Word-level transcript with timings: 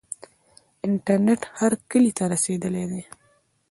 انټرنیټ 0.85 1.41
هر 1.57 1.71
کلي 1.89 2.11
ته 2.17 2.23
رسیدلی 2.33 2.83
دی. 2.91 3.01